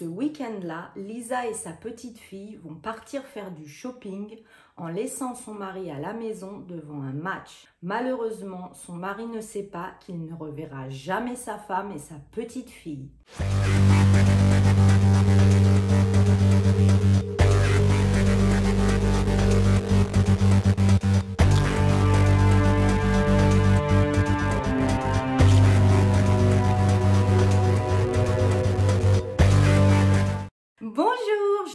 [0.00, 4.34] Ce week-end-là, Lisa et sa petite fille vont partir faire du shopping
[4.78, 7.66] en laissant son mari à la maison devant un match.
[7.82, 12.70] Malheureusement, son mari ne sait pas qu'il ne reverra jamais sa femme et sa petite
[12.70, 13.10] fille.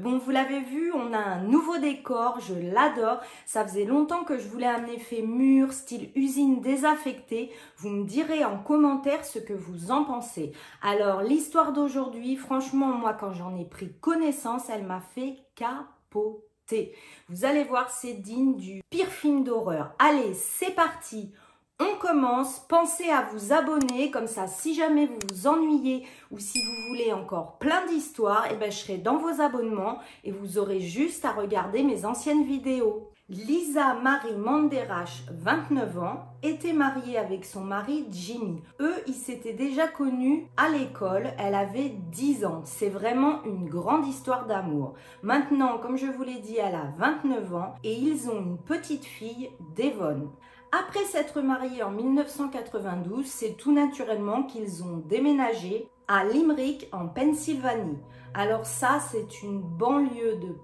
[0.02, 3.22] Bon, vous l'avez vu, on a un nouveau décor, je l'adore.
[3.46, 7.52] Ça faisait longtemps que je voulais un effet mur, style usine désaffectée.
[7.78, 10.52] Vous me direz en commentaire ce que vous en pensez.
[10.82, 16.94] Alors, l'histoire d'aujourd'hui, franchement, moi, quand j'en ai pris connaissance, elle m'a fait capoter.
[17.30, 19.94] Vous allez voir, c'est digne du pire film d'horreur.
[20.00, 21.32] Allez, c'est parti
[21.80, 26.60] on commence, pensez à vous abonner, comme ça si jamais vous vous ennuyez ou si
[26.64, 30.58] vous voulez encore plein d'histoires, et eh ben, je serai dans vos abonnements et vous
[30.58, 33.12] aurez juste à regarder mes anciennes vidéos.
[33.28, 38.62] Lisa Marie Manderache, 29 ans, était mariée avec son mari Jimmy.
[38.80, 42.62] Eux, ils s'étaient déjà connus à l'école, elle avait 10 ans.
[42.66, 44.94] C'est vraiment une grande histoire d'amour.
[45.24, 49.06] Maintenant, comme je vous l'ai dit, elle a 29 ans et ils ont une petite
[49.06, 50.30] fille, Devon.
[50.78, 57.98] Après s'être mariés en 1992, c'est tout naturellement qu'ils ont déménagé à Limerick en Pennsylvanie.
[58.34, 60.58] Alors ça, c'est une banlieue de...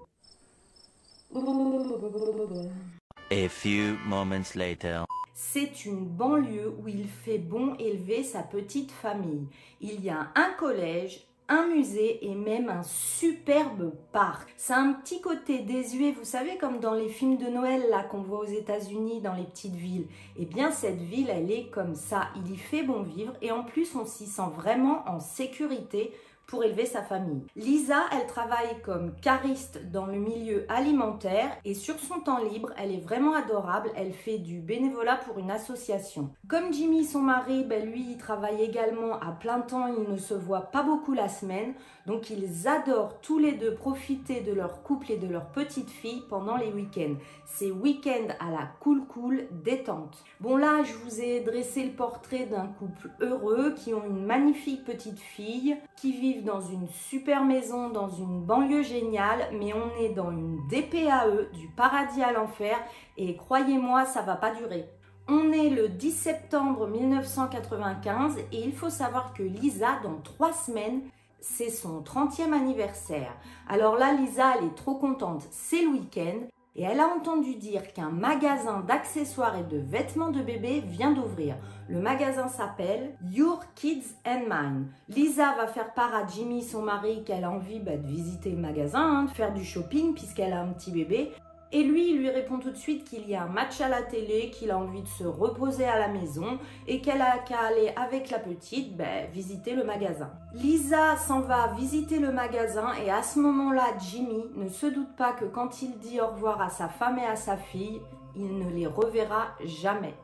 [3.30, 5.04] A few moments later.
[5.32, 9.48] C'est une banlieue où il fait bon élever sa petite famille.
[9.80, 14.54] Il y a un collège, un musée et même un superbe parc.
[14.56, 18.22] C'est un petit côté désuet, vous savez, comme dans les films de Noël là qu'on
[18.22, 20.06] voit aux États-Unis, dans les petites villes.
[20.38, 22.28] Eh bien, cette ville, elle est comme ça.
[22.36, 26.12] Il y fait bon vivre et en plus, on s'y sent vraiment en sécurité
[26.52, 27.46] pour élever sa famille.
[27.56, 32.92] Lisa, elle travaille comme cariste dans le milieu alimentaire et sur son temps libre, elle
[32.92, 33.90] est vraiment adorable.
[33.96, 36.28] Elle fait du bénévolat pour une association.
[36.48, 39.86] Comme Jimmy, son mari, ben lui, il travaille également à plein temps.
[39.86, 41.72] Ils ne se voient pas beaucoup la semaine.
[42.06, 46.22] Donc, ils adorent tous les deux profiter de leur couple et de leur petite fille
[46.28, 47.14] pendant les week-ends.
[47.46, 50.22] C'est week-end à la cool cool détente.
[50.40, 54.84] Bon, là, je vous ai dressé le portrait d'un couple heureux qui ont une magnifique
[54.84, 60.30] petite fille qui dans une super maison, dans une banlieue géniale, mais on est dans
[60.30, 62.76] une DPAE, du paradis à l'enfer,
[63.16, 64.88] et croyez-moi, ça va pas durer.
[65.28, 71.02] On est le 10 septembre 1995 et il faut savoir que Lisa, dans trois semaines,
[71.40, 73.32] c'est son 30e anniversaire.
[73.68, 77.92] Alors là, Lisa, elle est trop contente, c'est le week-end et elle a entendu dire
[77.92, 81.56] qu'un magasin d'accessoires et de vêtements de bébé vient d'ouvrir.
[81.88, 84.86] Le magasin s'appelle Your Kids and Mine.
[85.08, 88.56] Lisa va faire part à Jimmy, son mari, qu'elle a envie bah, de visiter le
[88.56, 91.32] magasin, hein, de faire du shopping puisqu'elle a un petit bébé.
[91.74, 94.02] Et lui, il lui répond tout de suite qu'il y a un match à la
[94.02, 97.92] télé, qu'il a envie de se reposer à la maison et qu'elle a qu'à aller
[97.96, 100.30] avec la petite ben, visiter le magasin.
[100.52, 105.32] Lisa s'en va visiter le magasin et à ce moment-là, Jimmy ne se doute pas
[105.32, 108.02] que quand il dit au revoir à sa femme et à sa fille,
[108.36, 110.14] il ne les reverra jamais.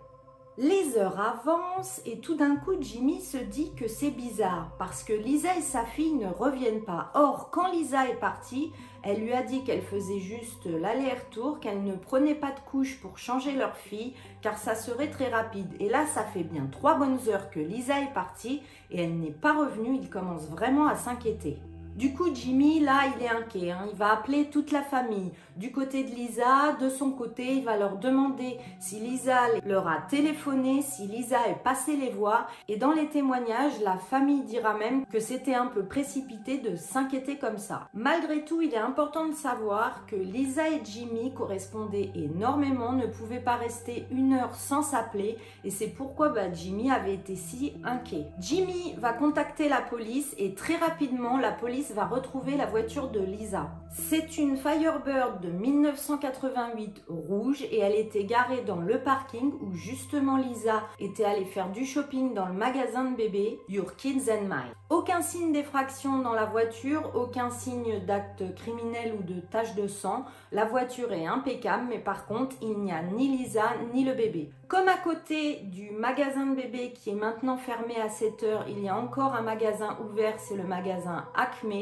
[0.61, 5.13] Les heures avancent et tout d'un coup Jimmy se dit que c'est bizarre parce que
[5.13, 7.13] Lisa et sa fille ne reviennent pas.
[7.15, 8.73] Or, quand Lisa est partie,
[9.05, 13.19] elle lui a dit qu'elle faisait juste l'aller-retour, qu'elle ne prenait pas de couche pour
[13.19, 15.73] changer leur fille car ça serait très rapide.
[15.79, 19.31] Et là, ça fait bien trois bonnes heures que Lisa est partie et elle n'est
[19.31, 19.97] pas revenue.
[20.03, 21.59] Il commence vraiment à s'inquiéter.
[21.99, 23.73] Du coup, Jimmy, là, il est inquiet.
[23.73, 23.89] Hein.
[23.91, 25.33] Il va appeler toute la famille.
[25.57, 30.03] Du côté de Lisa, de son côté, il va leur demander si Lisa leur a
[30.03, 32.49] téléphoné, si Lisa est passée les voir.
[32.69, 37.37] Et dans les témoignages, la famille dira même que c'était un peu précipité de s'inquiéter
[37.37, 37.89] comme ça.
[37.93, 43.41] Malgré tout, il est important de savoir que Lisa et Jimmy correspondaient énormément, ne pouvaient
[43.41, 45.37] pas rester une heure sans s'appeler.
[45.65, 48.27] Et c'est pourquoi bah, Jimmy avait été si inquiet.
[48.39, 53.21] Jimmy va contacter la police et très rapidement, la police va retrouver la voiture de
[53.21, 53.71] Lisa.
[53.91, 60.37] C'est une Firebird de 1988 rouge et elle était garée dans le parking où justement
[60.37, 64.75] Lisa était allée faire du shopping dans le magasin de bébé Your Kids and Mine.
[64.91, 70.25] Aucun signe d'effraction dans la voiture, aucun signe d'acte criminel ou de tache de sang.
[70.53, 73.65] La voiture est impeccable mais par contre il n'y a ni Lisa
[73.95, 74.51] ni le bébé.
[74.69, 78.81] Comme à côté du magasin de bébé qui est maintenant fermé à 7 heures, il
[78.81, 81.78] y a encore un magasin ouvert, c'est le magasin Acme.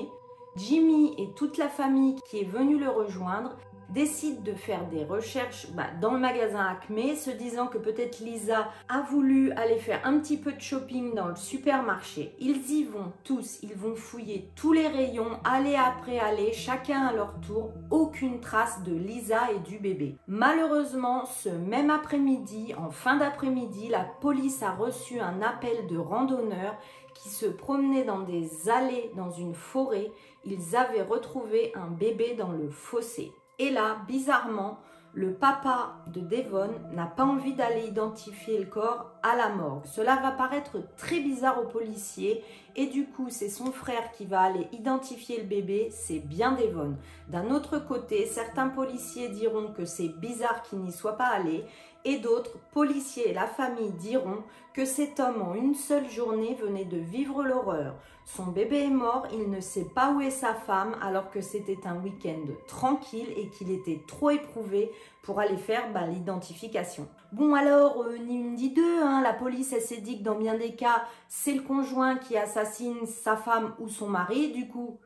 [0.57, 3.57] Jimmy et toute la famille qui est venue le rejoindre
[3.91, 8.69] décide de faire des recherches bah, dans le magasin Acme, se disant que peut-être Lisa
[8.89, 12.35] a voulu aller faire un petit peu de shopping dans le supermarché.
[12.41, 17.13] Ils y vont tous, ils vont fouiller tous les rayons, aller après aller, chacun à
[17.13, 20.17] leur tour, aucune trace de Lisa et du bébé.
[20.27, 26.77] Malheureusement, ce même après-midi, en fin d'après-midi, la police a reçu un appel de randonneurs
[27.17, 30.11] qui se promenaient dans des allées dans une forêt.
[30.45, 33.33] Ils avaient retrouvé un bébé dans le fossé.
[33.59, 34.79] Et là, bizarrement,
[35.17, 39.87] le papa de Devon n'a pas envie d'aller identifier le corps à la morgue.
[39.87, 42.45] Cela va paraître très bizarre aux policiers
[42.77, 46.97] et du coup c'est son frère qui va aller identifier le bébé, c'est bien Devon.
[47.29, 51.65] D'un autre côté, certains policiers diront que c'est bizarre qu'il n'y soit pas allé
[52.07, 56.85] et d'autres, policiers et la famille diront que cet homme en une seule journée venait
[56.85, 57.97] de vivre l'horreur.
[58.25, 61.87] Son bébé est mort, il ne sait pas où est sa femme alors que c'était
[61.87, 64.91] un week-end tranquille et qu'il était trop éprouvé
[65.23, 67.09] pour aller faire bah, l'identification.
[67.33, 70.57] Bon alors, euh, ni une ni deux, hein, la police s'est dit que dans bien
[70.57, 74.99] des cas, c'est le conjoint qui assassine sa femme ou son mari, du coup,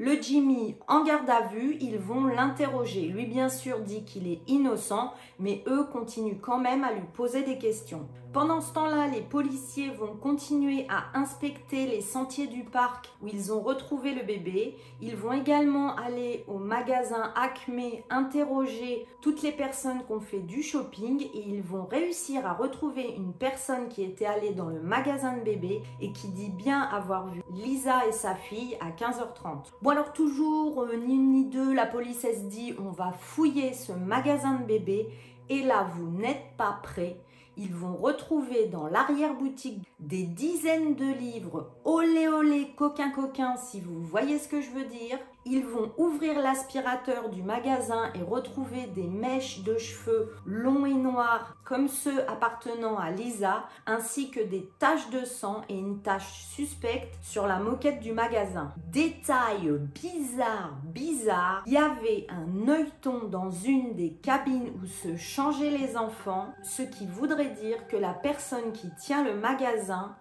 [0.00, 3.02] le Jimmy en garde à vue, ils vont l'interroger.
[3.02, 7.42] Lui, bien sûr, dit qu'il est innocent, mais eux continuent quand même à lui poser
[7.42, 8.08] des questions.
[8.32, 13.52] Pendant ce temps-là, les policiers vont continuer à inspecter les sentiers du parc où ils
[13.52, 14.76] ont retrouvé le bébé.
[15.02, 20.62] Ils vont également aller au magasin Acme interroger toutes les personnes qui ont fait du
[20.62, 25.36] shopping et ils vont réussir à retrouver une personne qui était allée dans le magasin
[25.36, 29.72] de bébé et qui dit bien avoir vu Lisa et sa fille à 15h30.
[29.82, 33.72] Bon alors toujours, euh, ni une ni deux, la police se dit on va fouiller
[33.72, 35.08] ce magasin de bébé
[35.48, 37.16] et là vous n'êtes pas prêts
[37.56, 44.00] ils vont retrouver dans l'arrière-boutique des dizaines de livres olé olé coquin coquin si vous
[44.00, 49.06] voyez ce que je veux dire ils vont ouvrir l'aspirateur du magasin et retrouver des
[49.06, 55.08] mèches de cheveux longs et noirs comme ceux appartenant à Lisa, ainsi que des taches
[55.10, 58.72] de sang et une tache suspecte sur la moquette du magasin.
[58.88, 65.70] Détail bizarre, bizarre, il y avait un œilleton dans une des cabines où se changeaient
[65.70, 70.16] les enfants, ce qui voudrait dire que la personne qui tient le magasin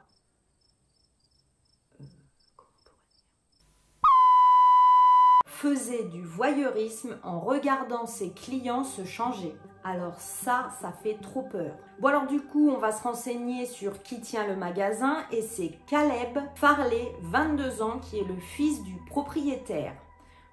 [5.61, 9.53] faisait du voyeurisme en regardant ses clients se changer.
[9.83, 11.73] Alors ça, ça fait trop peur.
[11.99, 15.77] Bon alors du coup, on va se renseigner sur qui tient le magasin et c'est
[15.85, 19.95] Caleb Farley, 22 ans, qui est le fils du propriétaire.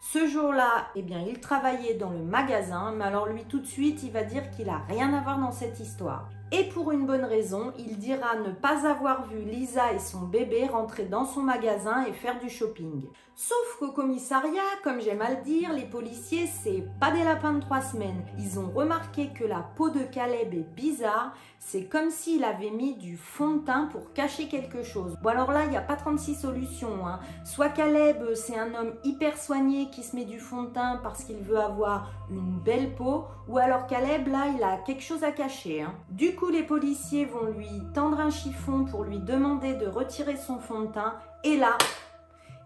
[0.00, 4.02] Ce jour-là, eh bien, il travaillait dans le magasin, mais alors lui tout de suite,
[4.02, 6.28] il va dire qu'il a rien à voir dans cette histoire.
[6.52, 10.66] Et pour une bonne raison, il dira ne pas avoir vu Lisa et son bébé
[10.66, 13.02] rentrer dans son magasin et faire du shopping.
[13.34, 17.60] Sauf qu'au commissariat, comme j'aime à le dire, les policiers, c'est pas des lapins de
[17.60, 18.24] trois semaines.
[18.38, 21.34] Ils ont remarqué que la peau de Caleb est bizarre.
[21.68, 25.16] C'est comme s'il avait mis du fond de teint pour cacher quelque chose.
[25.20, 27.04] Bon alors là, il n'y a pas 36 solutions.
[27.04, 27.18] Hein.
[27.44, 31.24] Soit Caleb, c'est un homme hyper soigné qui se met du fond de teint parce
[31.24, 33.24] qu'il veut avoir une belle peau.
[33.48, 35.82] Ou alors Caleb, là, il a quelque chose à cacher.
[35.82, 35.92] Hein.
[36.08, 40.60] Du coup, les policiers vont lui tendre un chiffon pour lui demander de retirer son
[40.60, 41.16] fond de teint.
[41.42, 41.76] Et là,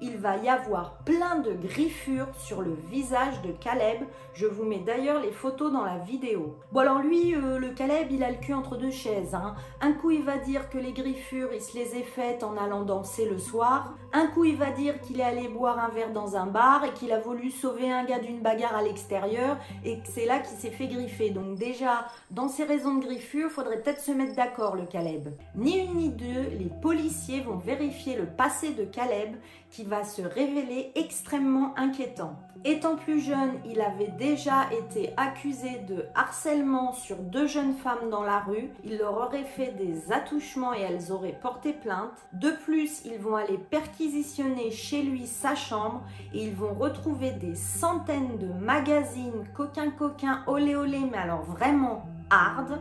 [0.01, 3.99] il va y avoir plein de griffures sur le visage de Caleb.
[4.35, 6.57] Je vous mets d'ailleurs les photos dans la vidéo.
[6.73, 9.35] Bon alors lui, euh, le Caleb, il a le cul entre deux chaises.
[9.35, 9.55] Hein.
[9.81, 12.83] Un coup, il va dire que les griffures, il se les est faites en allant
[12.83, 13.95] danser le soir.
[14.13, 16.93] Un coup, il va dire qu'il est allé boire un verre dans un bar et
[16.93, 20.57] qu'il a voulu sauver un gars d'une bagarre à l'extérieur et que c'est là qu'il
[20.57, 21.31] s'est fait griffer.
[21.31, 25.29] Donc déjà, dans ces raisons de griffure, faudrait peut-être se mettre d'accord, le Caleb.
[25.55, 29.37] Ni une ni deux, les policiers vont vérifier le passé de Caleb
[29.71, 32.37] qui va se révéler extrêmement inquiétant.
[32.65, 38.23] Étant plus jeune, il avait déjà été accusé de harcèlement sur deux jeunes femmes dans
[38.23, 38.69] la rue.
[38.85, 42.13] Il leur aurait fait des attouchements et elles auraient porté plainte.
[42.35, 46.03] De plus, ils vont aller perquisitionner chez lui sa chambre
[46.35, 52.05] et ils vont retrouver des centaines de magazines coquin coquin olé olé mais alors vraiment
[52.29, 52.79] hard.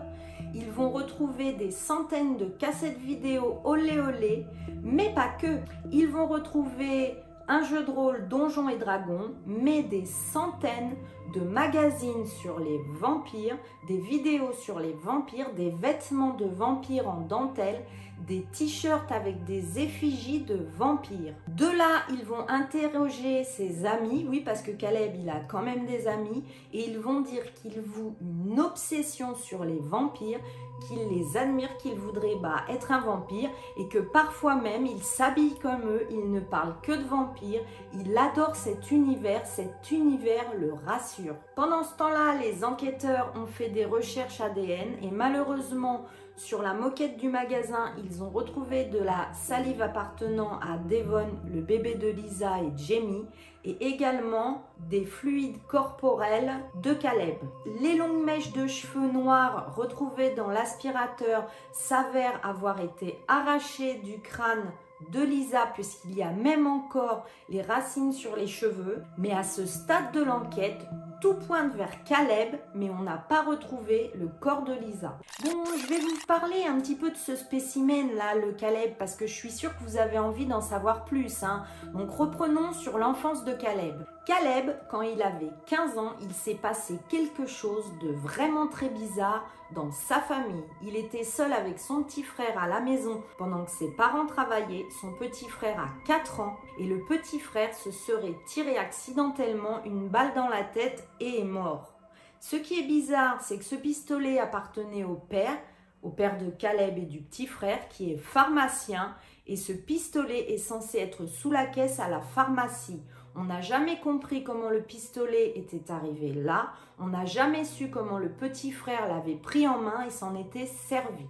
[0.53, 4.45] Ils vont retrouver des centaines de cassettes vidéo olé olé,
[4.83, 5.59] mais pas que.
[5.91, 7.15] Ils vont retrouver
[7.47, 10.95] un jeu de rôle Donjons et Dragons, mais des centaines
[11.33, 17.21] de magazines sur les vampires, des vidéos sur les vampires, des vêtements de vampires en
[17.21, 17.85] dentelle,
[18.27, 21.33] des t-shirts avec des effigies de vampires.
[21.47, 25.85] De là, ils vont interroger ses amis, oui parce que Caleb il a quand même
[25.85, 30.39] des amis, et ils vont dire qu'il voue une obsession sur les vampires,
[30.87, 35.55] qu'il les admire, qu'il voudrait bah, être un vampire, et que parfois même il s'habille
[35.59, 37.61] comme eux, il ne parle que de vampires,
[37.93, 41.35] il adore cet univers, cet univers le rassure.
[41.55, 46.05] Pendant ce temps-là, les enquêteurs ont fait des recherches ADN, et malheureusement,
[46.39, 51.59] sur la moquette du magasin, ils ont retrouvé de la salive appartenant à Devon, le
[51.59, 53.25] bébé de Lisa et Jamie,
[53.65, 57.35] et également des fluides corporels de Caleb.
[57.81, 64.71] Les longues mèches de cheveux noirs retrouvées dans l'aspirateur s'avèrent avoir été arrachées du crâne
[65.11, 69.03] de Lisa puisqu'il y a même encore les racines sur les cheveux.
[69.17, 70.87] Mais à ce stade de l'enquête,
[71.21, 75.17] tout pointe vers Caleb, mais on n'a pas retrouvé le corps de Lisa.
[75.43, 79.15] Bon, je vais vous parler un petit peu de ce spécimen là, le Caleb, parce
[79.15, 81.43] que je suis sûre que vous avez envie d'en savoir plus.
[81.43, 81.63] Hein.
[81.93, 84.01] Donc reprenons sur l'enfance de Caleb.
[84.29, 89.43] Caleb, quand il avait 15 ans, il s'est passé quelque chose de vraiment très bizarre
[89.71, 90.63] dans sa famille.
[90.83, 94.85] Il était seul avec son petit frère à la maison pendant que ses parents travaillaient.
[95.01, 100.09] Son petit frère a 4 ans et le petit frère se serait tiré accidentellement une
[100.09, 101.95] balle dans la tête et est mort.
[102.39, 105.57] Ce qui est bizarre, c'est que ce pistolet appartenait au père,
[106.03, 109.15] au père de Caleb et du petit frère, qui est pharmacien,
[109.47, 113.01] et ce pistolet est censé être sous la caisse à la pharmacie.
[113.41, 116.73] On n'a jamais compris comment le pistolet était arrivé là.
[116.99, 120.65] On n'a jamais su comment le petit frère l'avait pris en main et s'en était
[120.65, 121.23] servi.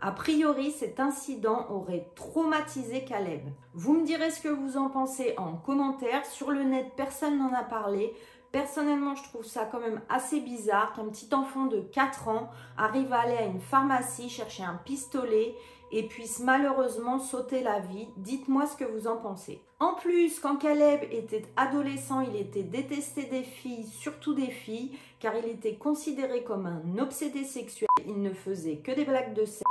[0.00, 3.48] A priori, cet incident aurait traumatisé Caleb.
[3.74, 6.24] Vous me direz ce que vous en pensez en commentaire.
[6.24, 8.14] Sur le net, personne n'en a parlé.
[8.52, 13.12] Personnellement, je trouve ça quand même assez bizarre qu'un petit enfant de 4 ans arrive
[13.12, 15.56] à aller à une pharmacie chercher un pistolet
[15.92, 18.08] et puisse malheureusement sauter la vie.
[18.16, 19.60] Dites-moi ce que vous en pensez.
[19.78, 25.34] En plus, quand Caleb était adolescent, il était détesté des filles, surtout des filles, car
[25.36, 27.88] il était considéré comme un obsédé sexuel.
[28.06, 29.64] Il ne faisait que des blagues de sexe.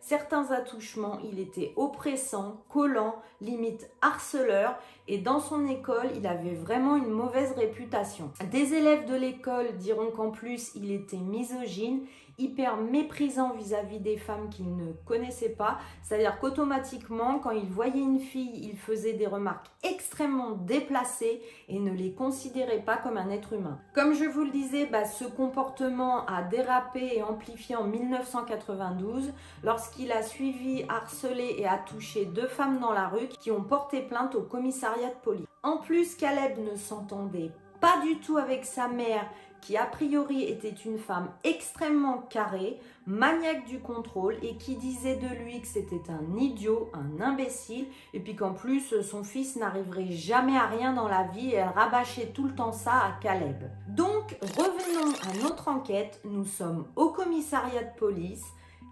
[0.00, 6.96] Certains attouchements, il était oppressant, collant, limite harceleur, et dans son école, il avait vraiment
[6.96, 8.30] une mauvaise réputation.
[8.50, 12.06] Des élèves de l'école diront qu'en plus, il était misogyne,
[12.38, 15.78] hyper méprisant vis-à-vis des femmes qu'il ne connaissait pas.
[16.02, 21.92] C'est-à-dire qu'automatiquement, quand il voyait une fille, il faisait des remarques extrêmement déplacées et ne
[21.92, 23.78] les considérait pas comme un être humain.
[23.94, 30.12] Comme je vous le disais, bah, ce comportement a dérapé et amplifié en 1992 lorsqu'il
[30.12, 34.34] a suivi, harcelé et a touché deux femmes dans la rue qui ont porté plainte
[34.34, 35.46] au commissariat de police.
[35.62, 39.28] En plus, Caleb ne s'entendait pas du tout avec sa mère
[39.60, 45.28] qui a priori était une femme extrêmement carrée, maniaque du contrôle et qui disait de
[45.42, 50.56] lui que c'était un idiot, un imbécile et puis qu'en plus son fils n'arriverait jamais
[50.56, 53.64] à rien dans la vie et elle rabâchait tout le temps ça à Caleb.
[53.88, 58.44] Donc revenons à notre enquête, nous sommes au commissariat de police.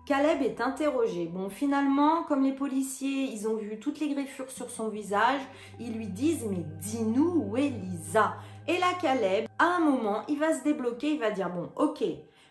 [0.07, 1.27] Caleb est interrogé.
[1.27, 5.41] Bon, finalement, comme les policiers, ils ont vu toutes les griffures sur son visage,
[5.81, 8.37] ils lui disent Mais dis-nous où est Lisa?
[8.69, 12.03] Et là, Caleb, à un moment, il va se débloquer, il va dire Bon, ok,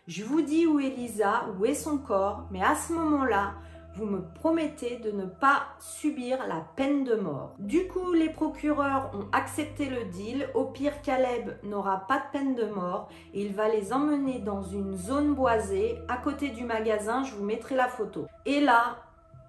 [0.08, 3.56] je vous dis où est Lisa, où est son corps, mais à ce moment-là,
[3.96, 7.56] vous me promettez de ne pas subir la peine de mort.
[7.60, 10.50] Du coup, les procureurs ont accepté le deal.
[10.54, 14.62] Au pire, Caleb n'aura pas de peine de mort et il va les emmener dans
[14.62, 17.24] une zone boisée à côté du magasin.
[17.24, 18.26] Je vous mettrai la photo.
[18.46, 18.98] Et là,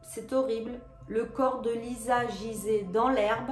[0.02, 0.78] c'est horrible.
[1.08, 3.50] Le corps de Lisa gisait dans l'herbe,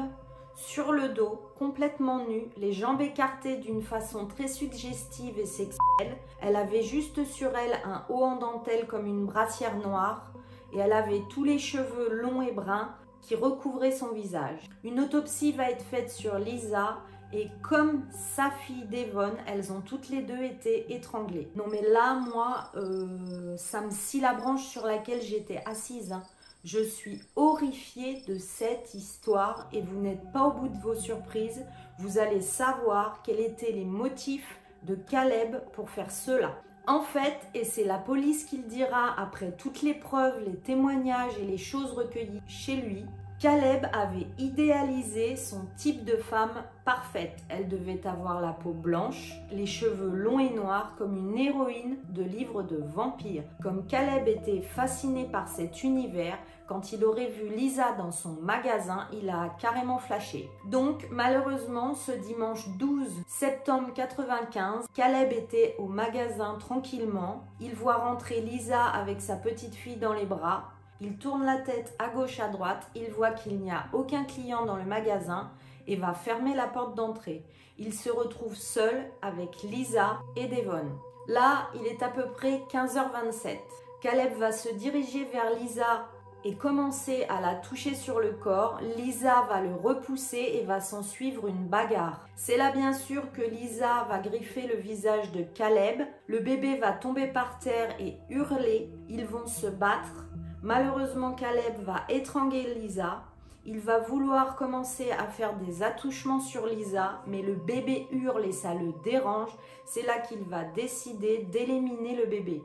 [0.56, 6.16] sur le dos, complètement nue, les jambes écartées d'une façon très suggestive et sexuelle.
[6.40, 10.32] Elle avait juste sur elle un haut en dentelle comme une brassière noire
[10.73, 14.68] et elle avait tous les cheveux longs et bruns qui recouvraient son visage.
[14.84, 16.99] Une autopsie va être faite sur Lisa
[17.32, 21.50] et comme sa fille Devon, elles ont toutes les deux été étranglées.
[21.56, 26.12] Non mais là, moi, euh, ça me scie la branche sur laquelle j'étais assise.
[26.12, 26.23] Hein.
[26.64, 31.62] Je suis horrifiée de cette histoire et vous n'êtes pas au bout de vos surprises.
[31.99, 36.62] Vous allez savoir quels étaient les motifs de Caleb pour faire cela.
[36.87, 41.38] En fait, et c'est la police qui le dira après toutes les preuves, les témoignages
[41.38, 43.04] et les choses recueillies chez lui,
[43.41, 47.43] Caleb avait idéalisé son type de femme parfaite.
[47.49, 52.23] Elle devait avoir la peau blanche, les cheveux longs et noirs comme une héroïne de
[52.23, 53.45] livre de vampires.
[53.62, 59.07] Comme Caleb était fasciné par cet univers, quand il aurait vu Lisa dans son magasin,
[59.12, 60.49] il a carrément flashé.
[60.71, 67.45] Donc, malheureusement, ce dimanche 12 septembre 95, Caleb était au magasin tranquillement.
[67.61, 70.71] Il voit rentrer Lisa avec sa petite fille dans les bras.
[71.04, 74.64] Il tourne la tête à gauche à droite, il voit qu'il n'y a aucun client
[74.64, 75.50] dans le magasin
[75.87, 77.44] et va fermer la porte d'entrée.
[77.76, 80.99] Il se retrouve seul avec Lisa et Devon.
[81.28, 83.58] Là, il est à peu près 15h27.
[84.00, 86.08] Caleb va se diriger vers Lisa
[86.46, 91.02] et commencer à la toucher sur le corps, Lisa va le repousser et va s'en
[91.02, 92.26] suivre une bagarre.
[92.34, 96.92] C'est là bien sûr que Lisa va griffer le visage de Caleb, le bébé va
[96.92, 100.26] tomber par terre et hurler, ils vont se battre.
[100.64, 103.23] Malheureusement Caleb va étrangler Lisa,
[103.66, 108.52] il va vouloir commencer à faire des attouchements sur Lisa, mais le bébé hurle et
[108.52, 109.50] ça le dérange.
[109.85, 112.62] C'est là qu'il va décider d'éliminer le bébé.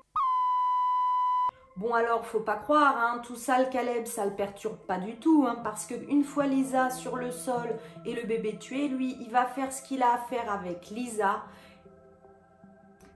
[1.75, 5.17] Bon alors, faut pas croire, hein, tout ça, le Caleb, ça le perturbe pas du
[5.17, 7.67] tout, hein, parce qu'une fois Lisa sur le sol
[8.05, 11.43] et le bébé tué, lui, il va faire ce qu'il a à faire avec Lisa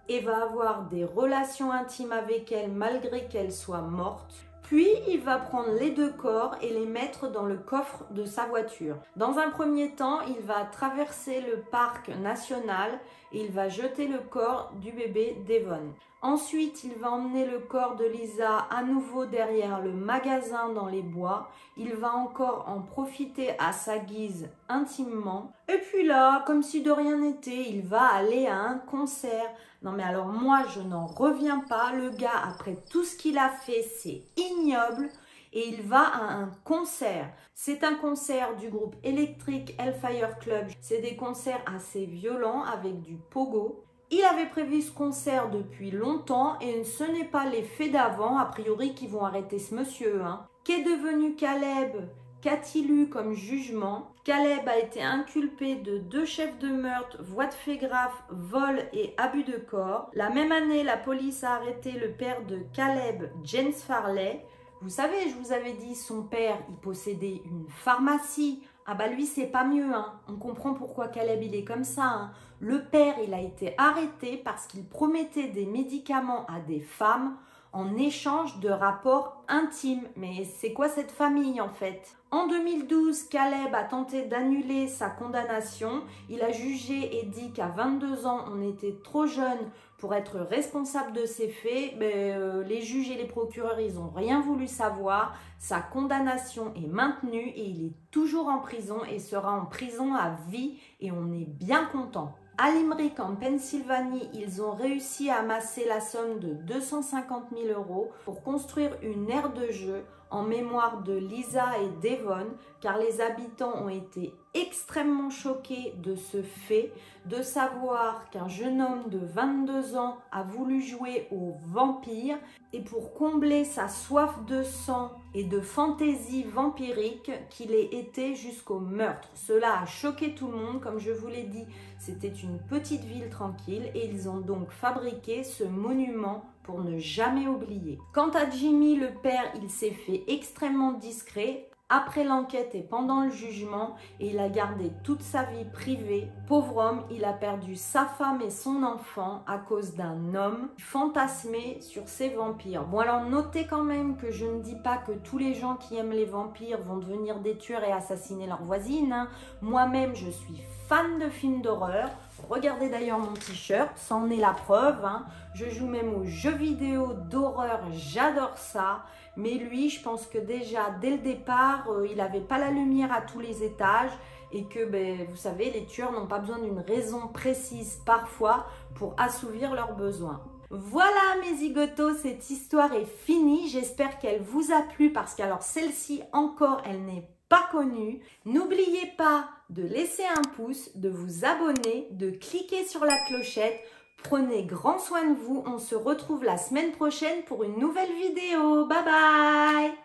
[0.10, 4.46] et va avoir des relations intimes avec elle malgré qu'elle soit morte.
[4.64, 8.46] Puis il va prendre les deux corps et les mettre dans le coffre de sa
[8.46, 8.96] voiture.
[9.16, 12.92] Dans un premier temps, il va traverser le parc national
[13.34, 15.94] et il va jeter le corps du bébé Devon.
[16.24, 21.02] Ensuite, il va emmener le corps de Lisa à nouveau derrière le magasin dans les
[21.02, 21.52] bois.
[21.76, 25.52] Il va encore en profiter à sa guise intimement.
[25.68, 29.50] Et puis là, comme si de rien n'était, il va aller à un concert.
[29.84, 31.92] Non mais alors moi, je n'en reviens pas.
[31.94, 35.10] Le gars, après tout ce qu'il a fait, c'est ignoble
[35.52, 37.32] et il va à un concert.
[37.54, 40.68] C'est un concert du groupe Electric Hellfire Club.
[40.82, 43.84] C'est des concerts assez violents avec du pogo.
[44.10, 48.46] Il avait prévu ce concert depuis longtemps et ce n'est pas les faits d'avant, a
[48.46, 50.24] priori, qui vont arrêter ce monsieur.
[50.24, 50.46] Hein.
[50.64, 52.08] Qu'est devenu Caleb?
[52.44, 57.54] Qu'a-t-il eu comme jugement Caleb a été inculpé de deux chefs de meurtre, voie de
[57.54, 60.12] fait grave, vol et abus de corps.
[60.14, 64.46] La même année, la police a arrêté le père de Caleb, James Farley.
[64.82, 68.62] Vous savez, je vous avais dit, son père, il possédait une pharmacie.
[68.86, 69.94] Ah bah lui, c'est pas mieux.
[69.94, 70.12] Hein.
[70.28, 72.04] On comprend pourquoi Caleb, il est comme ça.
[72.04, 72.32] Hein.
[72.60, 77.38] Le père, il a été arrêté parce qu'il promettait des médicaments à des femmes
[77.74, 80.08] en échange de rapports intimes.
[80.16, 82.16] Mais c'est quoi cette famille en fait?
[82.32, 86.04] En 2012, Caleb a tenté d'annuler sa condamnation.
[86.30, 91.14] Il a jugé et dit qu'à 22 ans, on était trop jeune pour être responsable
[91.14, 91.94] de ces faits.
[92.00, 95.36] Mais, euh, les juges et les procureurs, ils n'ont rien voulu savoir.
[95.60, 100.36] Sa condamnation est maintenue et il est toujours en prison et sera en prison à
[100.50, 102.36] vie et on est bien content.
[102.56, 108.12] À Limerick, en Pennsylvanie, ils ont réussi à amasser la somme de 250 000 euros
[108.26, 112.46] pour construire une aire de jeu en mémoire de Lisa et Devon,
[112.80, 116.92] car les habitants ont été extrêmement choqués de ce fait,
[117.26, 122.38] de savoir qu'un jeune homme de 22 ans a voulu jouer au vampire
[122.74, 128.80] et pour combler sa soif de sang et de fantaisie vampirique qu'il ait été jusqu'au
[128.80, 129.30] meurtre.
[129.34, 131.66] Cela a choqué tout le monde, comme je vous l'ai dit,
[131.98, 137.48] c'était une petite ville tranquille et ils ont donc fabriqué ce monument pour ne jamais
[137.48, 138.00] oublier.
[138.14, 143.30] Quant à Jimmy, le père, il s'est fait extrêmement discret après l'enquête et pendant le
[143.30, 146.28] jugement il a gardé toute sa vie privée.
[146.48, 151.78] Pauvre homme, il a perdu sa femme et son enfant à cause d'un homme fantasmé
[151.82, 152.86] sur ses vampires.
[152.86, 155.96] Bon alors notez quand même que je ne dis pas que tous les gens qui
[155.96, 159.14] aiment les vampires vont devenir des tueurs et assassiner leurs voisines.
[159.14, 159.28] Hein.
[159.62, 162.10] Moi-même, je suis fan de films d'horreur.
[162.50, 165.04] Regardez d'ailleurs mon t-shirt, c'en est la preuve.
[165.06, 165.26] Hein.
[165.54, 169.04] Je joue même aux jeux vidéo d'horreur, j'adore ça.
[169.36, 173.12] Mais lui, je pense que déjà, dès le départ, euh, il n'avait pas la lumière
[173.12, 174.12] à tous les étages
[174.52, 179.16] et que, ben, vous savez, les tueurs n'ont pas besoin d'une raison précise parfois pour
[179.18, 180.44] assouvir leurs besoins.
[180.70, 183.70] Voilà mes zigotos, cette histoire est finie.
[183.70, 188.20] J'espère qu'elle vous a plu parce qu'alors celle-ci encore, elle n'est pas connue.
[188.46, 193.80] N'oubliez pas de laisser un pouce, de vous abonner, de cliquer sur la clochette
[194.24, 195.64] Prenez grand soin de vous.
[195.68, 198.86] On se retrouve la semaine prochaine pour une nouvelle vidéo.
[198.86, 200.03] Bye bye